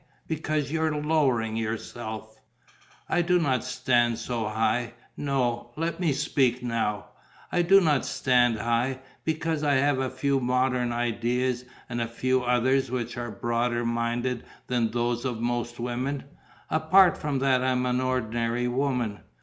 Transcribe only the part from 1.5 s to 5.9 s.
yourself." "I do not stand so high. No,